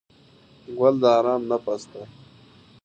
ګل 0.77 0.95
د 1.01 1.03
آرام 1.17 1.41
نفس 1.51 1.81
دی. 1.91 2.03